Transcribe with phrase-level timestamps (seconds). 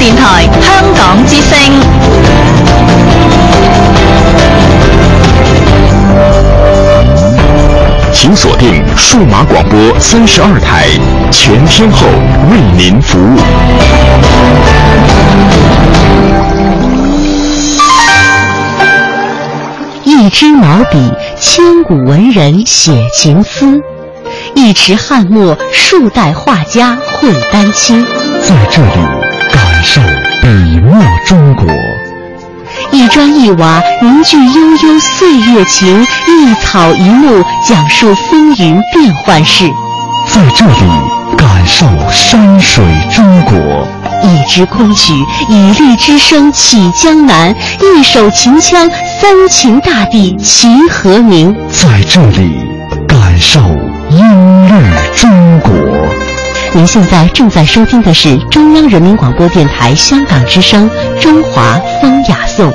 [0.00, 1.58] 电台香港之声。
[8.10, 10.86] 请锁定数码广播三十二台，
[11.30, 12.06] 全天候
[12.50, 13.36] 为您服务。
[20.04, 23.66] 一支毛笔，千古文人写情思；
[24.54, 28.02] 一池翰墨，数代画家绘丹青。
[28.42, 28.90] 在这里，
[29.80, 30.02] 感受
[30.42, 30.48] 北
[30.82, 31.64] 漠中国。
[32.92, 39.64] 一砖一瓦，凝聚悠悠岁月情；一草一木，讲述风云变幻事。
[40.26, 40.84] 在这里，
[41.34, 43.56] 感受山水中国。
[44.22, 45.14] 一支昆曲，
[45.48, 48.86] 以律之声起江南；一首秦腔，
[49.18, 51.56] 三秦大地齐和鸣。
[51.70, 52.52] 在这里，
[53.08, 53.58] 感受
[54.10, 54.74] 音律
[55.16, 55.72] 中国。
[56.72, 60.88] 您现在正在收听的是中央人民广播电台香港之声
[61.20, 62.72] 《中华风雅颂》。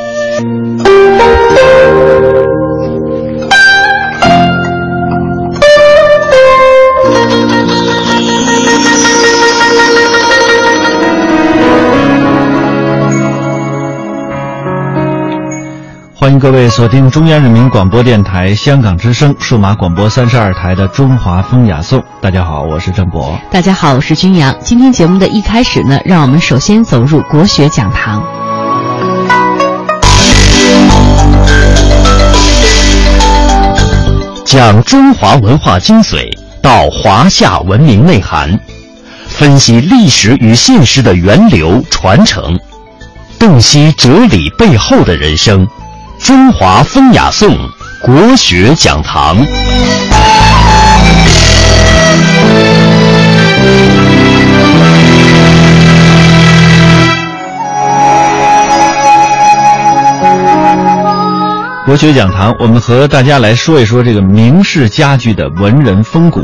[16.35, 21.97] 迎各位锁定中央人民广播电台香港之声数码广播三十二台的《中华风雅颂》。
[22.19, 23.39] 大家好，我是郑博。
[23.49, 24.53] 大家好，我是君阳。
[24.61, 28.21] 今天节目的一开始呢，让我们首先走入国学讲堂，
[34.45, 36.29] 讲中华文化精髓
[36.61, 38.59] 到华夏文明内涵，
[39.27, 42.59] 分析历史与现实的源流传承，
[43.39, 45.65] 洞悉哲理背后的人生。
[46.25, 47.55] 中华风雅颂
[48.01, 49.37] 国学讲堂。
[61.85, 66.41] 国学讲堂，我们和大家来说一说这个明式家具的文人风骨。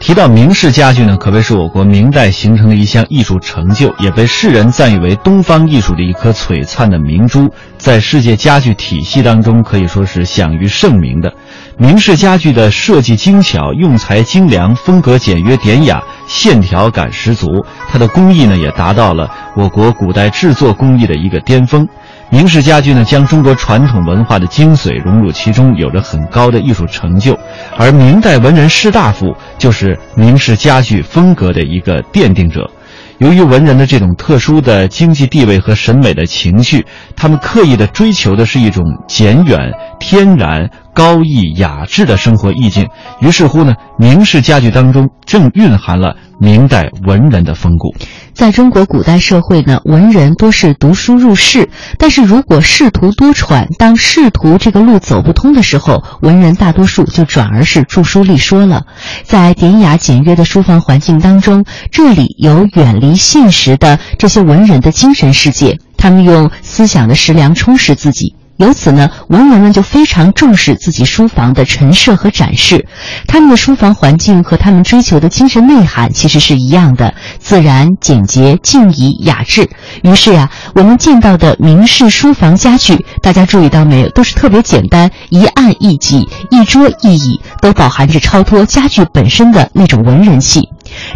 [0.00, 11.32] 提到明式家具呢，可谓是我国明代形成的一项艺术成就，也被世人赞誉为东方艺术的一颗璀璨的明珠，在世界家具体系当中可以说是享誉盛名的。
[11.76, 17.46] 明式家具的设计精巧，用材精良，风格简约典雅，线条感十足。
[17.90, 21.86] 它的工艺呢，也达到了我国古代制作工艺的一个巅峰。
[22.30, 27.38] 明式家具呢，将中国传统文化的精髓融入其中，有着很高的艺术成就。
[27.76, 32.70] 而明代文人士大夫就是明式家具风格的一个奠定者。
[33.18, 39.58] 由于文人的这种特殊的经济地位和审美的情绪，他们刻意的追求的是一种简远、
[39.98, 42.88] 天然、高逸、雅致的生活意境。
[43.20, 47.94] 于是乎呢，明式家具当中正蕴含了明代文人的风骨。
[48.34, 58.82] 在中国古代社会呢，文人多是读书入仕，但是如果仕途多舛，当仕途这个路走不通的时候，文人大多数就转而是著书立说了。
[59.22, 68.34] 在典雅简约的书房环境当中，这里有远离现实的这些文人的精神世界，他们用思想的食粮充实自己。
[68.58, 72.86] 由此呢，文人们就非常重视自己书房的陈设和展示，
[73.26, 79.70] 他们的书房环境和他们追求的精神内涵其实是一样的：自然、简洁、静怡、雅致。
[80.02, 90.68] 于是呀，我们见到的明式书房家具，大家注意到没有，都是特别简单，一案一几，一桌一椅，都饱含着超脱家具本身的那种文人气。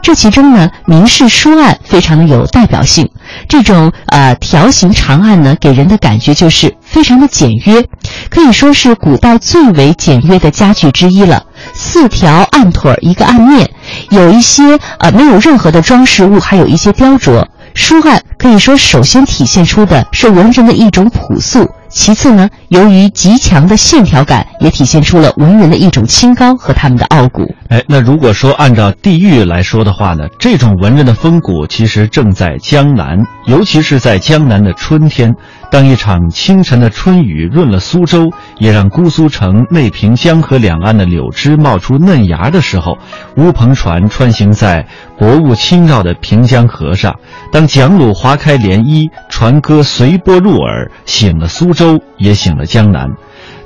[0.02, 3.08] 这其中呢，明式书案非常的有代表性。
[3.48, 7.82] 这种呃条形长案呢，给人的感觉就是非常的简约，
[8.28, 11.42] 可以说是古代最为简约的家具之一了。
[11.72, 13.70] 四条案腿儿，一个案面，
[14.10, 17.46] 有一些呃没有任何的装饰物，还有一些雕琢。
[17.74, 21.66] 书案可以说首先体现出的是文人的一种朴素。
[21.88, 27.42] 其次呢，由于极强的线条感，也体现出了文人的一种清高和他们的傲骨。
[27.72, 35.34] 哎，那如果说按照地域来说的话呢，这种文人的风骨其实正在江南，尤其是在江南的春天。
[35.70, 42.98] 当一场清晨的春雨润了苏州，也让姑苏城内平江河两岸的柳枝冒出嫩芽的时候，
[43.38, 44.86] 乌篷船穿行在
[45.18, 47.18] 薄雾轻绕的平江河上，
[47.50, 53.08] 当桨橹划开涟漪，船歌随波入耳，醒了苏州，也醒了江南。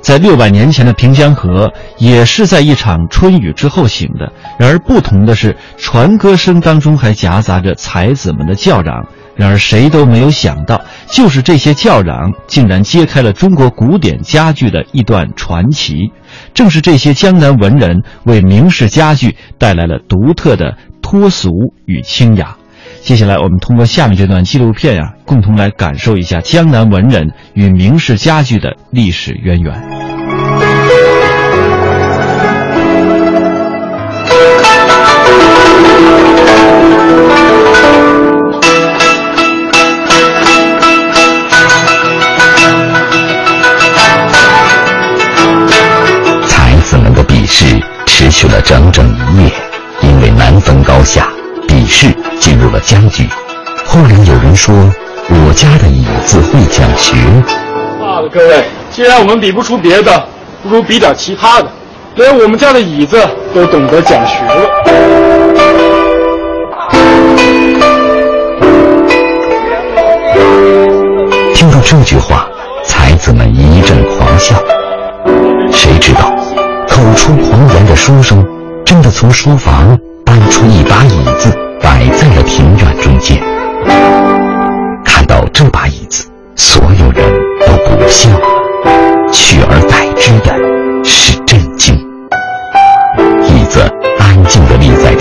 [0.07, 4.31] 在六百年前的平江河，也是在一场春雨之后醒的。
[4.57, 9.05] 然而不同的是，船歌声当中还夹杂着才子们的叫嚷。
[9.35, 10.79] 然而谁都没有想到，
[11.11, 16.13] 就是这些叫嚷，竟然揭开了中国古典家具的一段传奇。
[16.53, 21.49] 正是这些江南文人，为明式家具带来了独特的脱俗
[21.85, 22.56] 与清雅。
[23.07, 29.73] 接下来，我们通过下面这段纪录片呀、共同来感受一下江南文人与明式家具的历史渊源。
[46.45, 49.51] 才子们的比试持续了整整一夜，
[50.01, 51.29] 因为难分高下，
[51.69, 52.13] 比试
[52.47, 53.27] 进入了僵局。
[53.85, 54.73] 忽然有人说
[55.27, 57.13] ：“我家的椅子会讲学。
[57.99, 60.23] 罢了，各位，既然我们比不出别的，
[60.63, 61.67] 不如比点其他的。
[62.15, 63.19] 连我们家的椅子
[63.53, 64.65] 都懂得讲学了。”
[71.53, 72.47] 听到这句话，
[72.85, 74.55] 才子们一阵狂笑。
[75.73, 76.33] 谁知道，
[76.87, 78.41] 口出狂言的书生
[78.85, 81.51] 真的从书房搬出一把椅子，
[81.81, 83.37] 摆在了庭院中间。
[85.03, 87.23] 看到这把椅子，所有人
[87.65, 88.45] 都不笑了，
[89.31, 90.53] 取而代之的
[91.03, 91.95] 是震惊。
[93.43, 93.79] 椅子
[94.19, 95.13] 安静地立在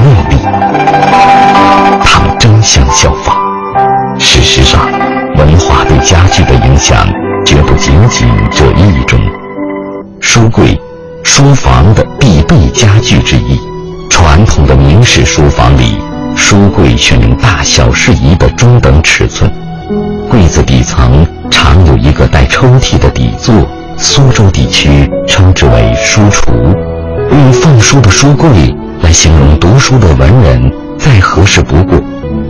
[0.00, 2.00] 无尽的。
[2.02, 3.36] 他们争相效仿。
[4.18, 4.80] 事实上，
[5.36, 7.06] 文化对家具的影响
[7.44, 9.18] 绝不仅仅这一种。
[10.20, 10.78] 书柜，
[11.22, 13.58] 书房的必备家具之一。
[14.08, 15.96] 传统的明式书房里，
[16.36, 19.50] 书柜选用大小适宜的中等尺寸。
[20.28, 23.54] 柜子底层常有一个带抽屉的底座，
[23.96, 26.52] 苏州地区称之为书橱。
[27.30, 28.48] 用放书的书柜
[29.02, 31.98] 来形容读书的文人，再合适不过。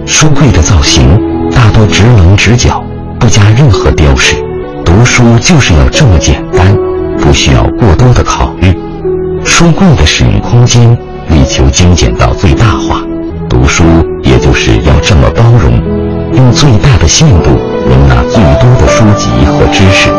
[0.07, 1.19] 书柜的造型
[1.51, 2.85] 大多直棱直角，
[3.19, 4.37] 不加任何雕饰。
[4.85, 6.77] 读书就是要这么简单，
[7.19, 8.77] 不需要过多的考虑。
[9.45, 10.91] 书柜的使用空间
[11.29, 13.01] 力求精简到最大化，
[13.49, 13.85] 读书
[14.23, 15.81] 也就是要这么包容。
[16.33, 17.51] 用最大的限度
[17.89, 20.11] 容纳最多的书籍和知识。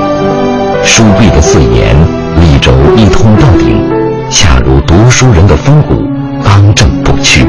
[0.84, 1.96] 书柜的四沿
[2.40, 3.82] 立轴一通到顶，
[4.30, 6.06] 恰如读书人的风骨，
[6.52, 7.48] 刚正不屈。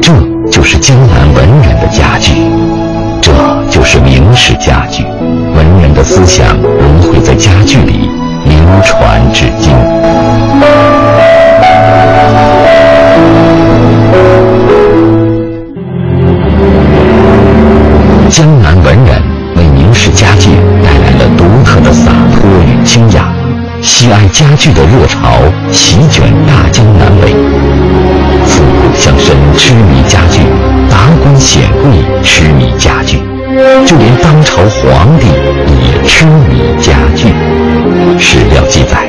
[0.00, 0.12] 这
[0.52, 2.32] 就是江南文人的家具，
[3.20, 3.32] 这
[3.68, 5.02] 就是明式家具。
[5.02, 8.08] 文人的思想融汇在家具里，
[8.44, 9.72] 流传至今。
[18.30, 19.20] 江南文人
[19.56, 20.50] 为明式家具
[20.84, 23.34] 带来了独特的洒脱与清雅，
[23.82, 25.32] 喜爱家具的热潮
[25.72, 26.32] 席卷
[29.60, 30.40] 痴迷家具，
[30.88, 31.92] 达官显贵
[32.24, 33.18] 痴迷家具，
[33.84, 37.28] 就连当朝皇帝也痴迷家具。
[38.18, 39.06] 史料记载，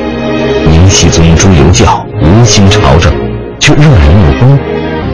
[0.67, 3.13] 明熹宗朱由校无心朝政，
[3.59, 4.59] 却热爱木工，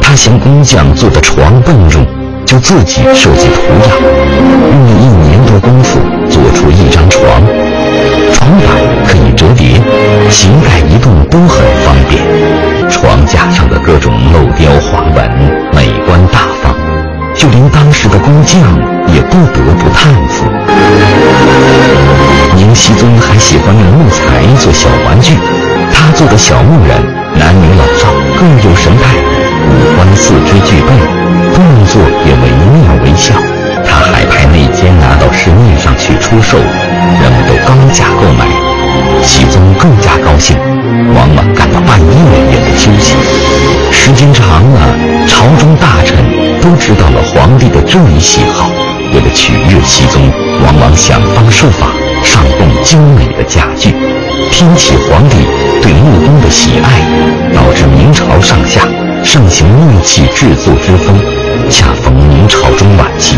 [0.02, 2.04] 他嫌工匠做的床笨重。
[2.44, 7.24] 就自己设计图样，用了一年多功夫做出一张床，
[8.34, 8.68] 床板
[9.06, 9.80] 可以折叠，
[10.32, 12.57] 形盖移动都很方便。
[12.90, 15.30] 床架上的各种镂雕花纹
[15.74, 16.74] 美观大方，
[17.36, 18.62] 就连当时的工匠
[19.14, 20.46] 也不得不叹服。
[22.56, 25.36] 明熹宗还喜欢用木材做小玩具，
[25.94, 26.98] 他做的小木人，
[27.38, 28.08] 男女老少
[28.40, 29.16] 各有神态，
[29.68, 30.88] 五官四肢俱备。
[31.54, 33.34] 动作也惟妙惟肖，
[33.86, 38.77] 他还派内奸拿到市面上去出售，人们都高价购买。
[39.24, 40.56] 熹宗更加高兴，
[41.14, 42.08] 往往干到半夜
[42.52, 43.16] 也不休息。
[43.92, 44.80] 时间长了，
[45.28, 46.18] 朝中大臣
[46.62, 48.70] 都知道了皇帝的这一喜好，
[49.14, 50.22] 为了取悦熹宗，
[50.64, 51.88] 往往想方设法
[52.24, 53.94] 上供精美的家具。
[54.52, 55.36] 听起皇帝
[55.82, 57.02] 对木工的喜爱，
[57.54, 58.82] 导致明朝上下
[59.24, 61.16] 盛行木器制作之风。
[61.70, 63.36] 恰逢明朝中晚期，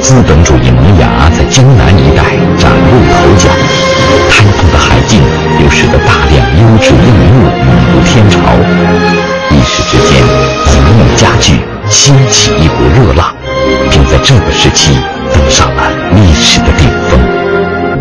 [0.00, 2.22] 资本主义萌芽在江南一带
[2.58, 3.48] 崭露头角，
[4.30, 5.20] 开放的海禁
[5.62, 8.38] 又使得大量优质硬木涌入天朝，
[9.50, 10.22] 一时之间，
[10.64, 13.34] 红木家具掀起一股热热浪，
[13.90, 14.96] 并在这个时期
[15.32, 17.20] 登上了历史的顶峰。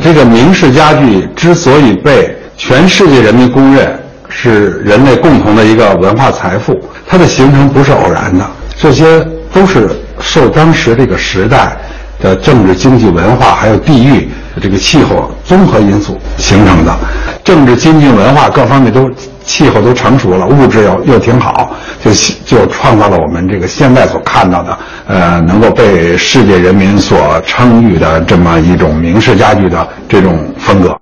[0.02, 4.00] 这个明式家具之所以被全世界人民公认
[4.30, 8.46] 是人类共同的一个文化财富，它的形成不是偶然的，
[8.80, 11.77] 这些都是受当时这个时代
[12.22, 14.29] 的政治、经济、文化还有地域
[14.62, 16.95] 这个气候综合因素形成的。
[17.43, 19.10] 政治、经济、文化各方面都
[19.43, 22.12] 气候都成熟了，物质又又挺好，就
[22.43, 30.98] 就创造了我们这个现在所看到的，呃，能够被世界人民所称誉的这么一种明式家具的这种风格。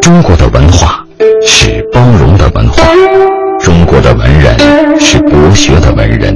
[0.00, 1.04] 中国的文化
[1.46, 2.82] 是包容的文化，
[3.60, 4.56] 中国的文人
[4.98, 6.34] 是博学的文人，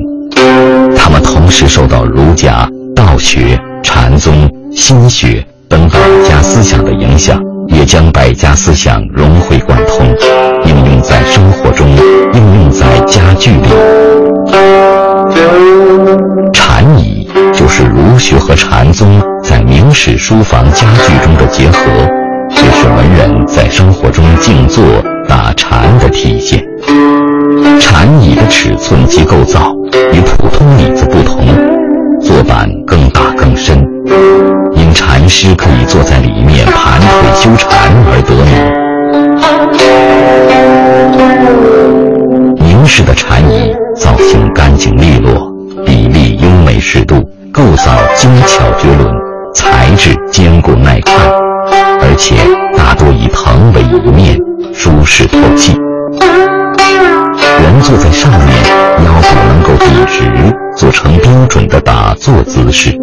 [1.58, 5.98] 是受到儒家、道学、禅宗、心学等百
[6.28, 7.42] 家思想的影响。
[7.66, 10.06] 也将百家思想融会贯通，
[10.64, 11.84] 应用在生活中，
[12.32, 13.68] 应用在家具里。
[16.52, 21.80] 禅椅就是儒学和禅宗在明式书房家具中的结合，
[22.50, 24.84] 也是文人在生活中静坐
[25.28, 26.64] 打禅的体现。
[27.80, 29.74] 禅椅的尺寸及构造
[30.12, 31.46] 与普通椅子不同，
[32.20, 33.86] 坐板更大更深。
[34.74, 38.52] 因禅师可以坐在里面盘腿修禅而得名。
[42.66, 45.52] 明式的禅椅造型干净利落，
[45.84, 49.14] 比例优美适度，构造精巧绝伦，
[49.54, 51.14] 材质坚固耐看，
[52.00, 52.34] 而且
[52.76, 54.38] 大多以藤为一面，
[54.72, 55.78] 舒适透气。
[57.60, 58.48] 人坐在上面，
[59.04, 59.72] 腰部能够，
[60.78, 62.96] 做成标准的打坐姿势。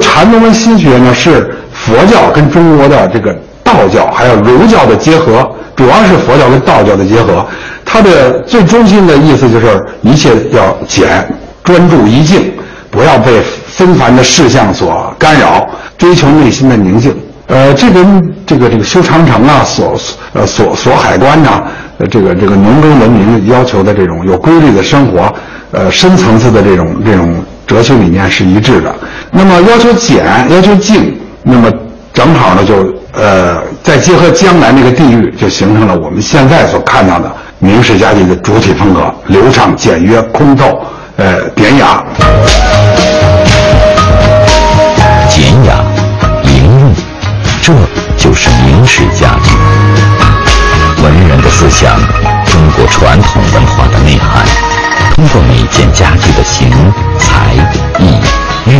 [0.00, 3.34] 禅宗跟心学呢是佛教跟中国的这个
[3.64, 7.44] 道教还有儒教的结合，主要是佛教跟道教的结合。
[7.86, 11.26] 它的最中心的意思就是一切要简，
[11.64, 12.52] 专注一静，
[12.90, 17.16] 不要被纷繁的事项所干扰，追求内心的宁静。
[17.46, 19.96] 呃，这跟这个这个修长城啊，锁
[20.32, 21.62] 呃锁锁海关呐，
[21.98, 25.32] 呃这个这个农耕文明要求的这种有规律的生活，
[25.72, 27.34] 呃深层次的这种这种。
[27.66, 28.94] 哲学理念是一致的，
[29.30, 31.72] 那么要求简，要求静，那么
[32.12, 40.78] 正好呢，就呃，再结合江南这个地域，就形成了我们现在所看到的明式家具的主体风格：流畅、简约、空透，
[41.16, 42.04] 呃，典雅。
[47.64, 47.72] 这
[48.18, 49.56] 就是明式家具。
[51.02, 51.98] 文人的思想，
[52.44, 54.44] 中国传统文化的内涵。
[55.14, 56.68] 通过每件家具的形、
[57.18, 57.54] 材、
[57.98, 58.20] 意、
[58.66, 58.78] 韵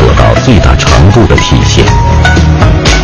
[0.00, 1.84] 得到最大程度的体现。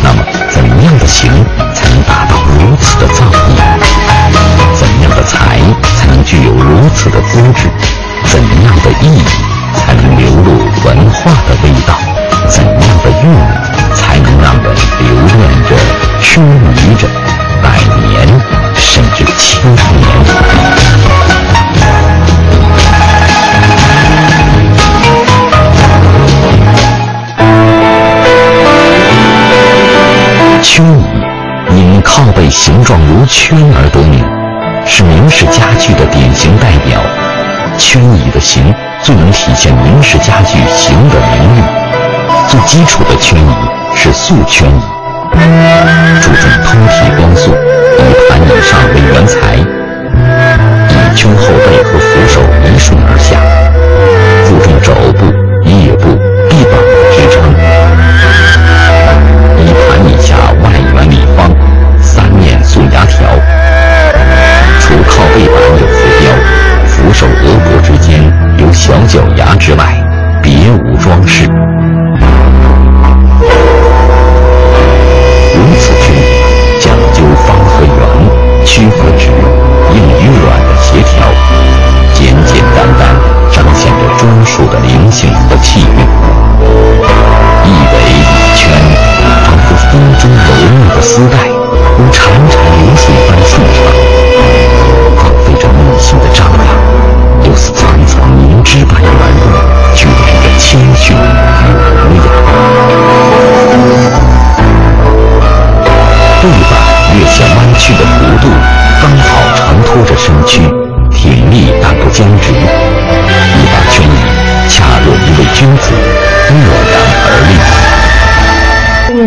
[0.03, 1.31] 那么，怎样的形
[1.73, 3.79] 才能达到如此的造诣？
[4.77, 5.57] 怎样的材
[5.95, 7.69] 才能具有如此的资质？
[8.25, 9.23] 怎样的意
[9.73, 10.51] 才能流露
[10.83, 11.95] 文化的味道？
[12.49, 13.72] 怎样的韵
[14.63, 15.75] 才能让人留恋着、
[16.21, 17.07] 痴迷着
[17.61, 17.67] 百
[18.07, 18.27] 年
[18.75, 19.77] 甚至千年？
[30.61, 31.05] 圈椅
[31.75, 34.23] 因靠背形状如圈而得名，
[34.85, 36.99] 是明式家具的典型代表。
[37.77, 41.63] 圈椅的形最能体现明式家具形的名誉。
[42.47, 44.81] 最基础的圈椅是素圈椅，
[46.21, 49.55] 注重通体光素，以盘椅上为原材，
[50.89, 53.39] 以圈后背和扶手一顺而下，
[54.45, 55.21] 注重肘部、
[55.63, 56.03] 腋部、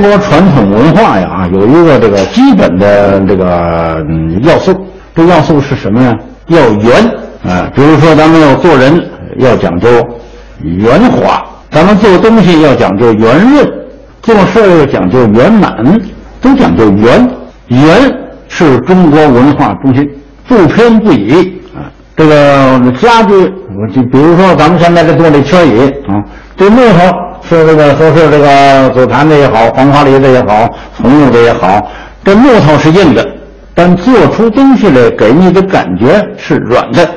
[0.07, 4.05] 国传统文化呀，有一个这个基本的这个
[4.43, 4.75] 要素，
[5.15, 6.15] 这要素是什么呢？
[6.49, 7.05] 要圆
[7.45, 9.01] 啊，比如说咱们要做人
[9.39, 9.89] 要讲究
[10.63, 13.69] 圆滑，咱们做东西要讲究圆润，
[14.23, 16.01] 做事要讲究圆满，
[16.41, 17.29] 都讲究圆。
[17.69, 17.87] 圆
[18.49, 20.09] 是中国文化中心，
[20.47, 21.91] 不偏不倚啊。
[22.17, 26.23] 这个家具，我就比如说咱们现在这坐这圈椅啊，
[26.57, 26.99] 这木头
[27.49, 31.81] 说这个说是这个紫檀的也好，黄花梨的也好，红木的也好，
[32.25, 33.25] 这木头是硬的，
[33.75, 37.09] 但做出东西来给你的感觉是软的。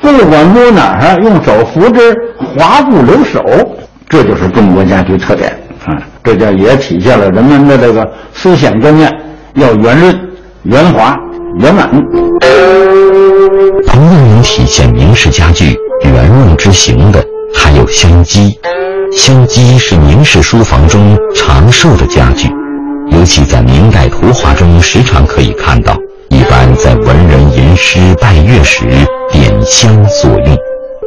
[0.00, 3.42] 不管摸哪儿，用手扶之，滑不留手，
[4.08, 5.50] 这就是中国家具特点
[5.84, 5.96] 啊！
[6.22, 9.10] 这叫也体现了人们的这个思想观念，
[9.54, 10.20] 要圆润、
[10.64, 11.16] 圆滑、
[11.60, 11.88] 圆满。
[13.86, 17.24] 同样能体现明式家具圆润之形的，
[17.54, 18.58] 还有香几。
[19.12, 22.48] 香几是明式书房中长寿的家具，
[23.10, 25.96] 尤其在明代图画中时常可以看到。
[26.28, 28.84] 一般在文人吟诗拜月时
[29.30, 30.56] 点香所用，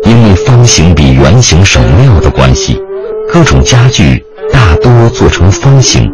[0.05, 2.81] 因为方形比圆形省料的关系，
[3.31, 6.09] 各种家具大多做成方形，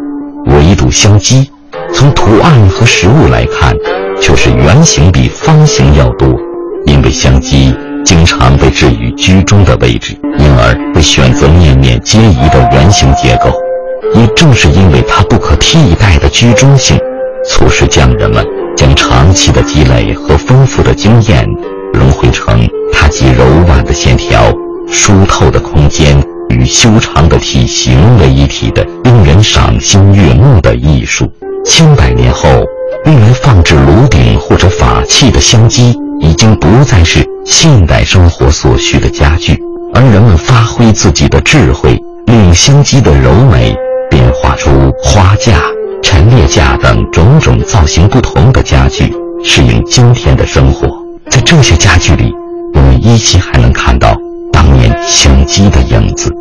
[0.46, 1.48] 唯独香几，
[1.92, 3.74] 从图案和实物来看，
[4.20, 6.28] 却是圆形比方形要多。
[6.84, 7.74] 因为香几
[8.06, 13.52] 经常被置于居中的位置，因而会选择面面皆宜的圆形结构。
[14.14, 16.96] 也正是因为它不可替代的居中性，
[17.44, 18.46] 促使匠人们。
[18.76, 21.48] 将长期的积累和丰富的经验
[21.94, 24.52] 融汇成它集柔婉的线条、
[24.86, 31.26] 疏透的空间与修长的体型为一体的令人赏心悦目的艺术。
[31.64, 32.48] 千百年后，
[33.06, 39.58] 用来放置炉鼎或者法器的香几已经不再是现代生活所需的家具，
[39.94, 41.92] 而人们发挥自己的智慧，
[42.26, 43.74] 利用香机的柔美，
[44.10, 44.70] 变化出
[45.02, 45.60] 花架。
[46.02, 50.88] 陈列架等种种造型不同的家具，适应今天的生活。
[51.28, 52.32] 在这些家具里，
[52.74, 54.16] 我们依稀还能看到
[54.52, 56.32] 当年香机的影子。